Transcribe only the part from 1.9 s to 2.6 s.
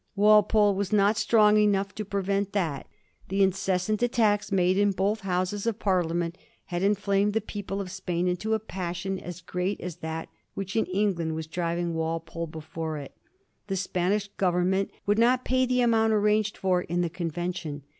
to prevent